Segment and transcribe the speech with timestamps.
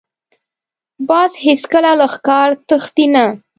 [1.09, 3.25] باز هېڅکله له ښکار تښتي نه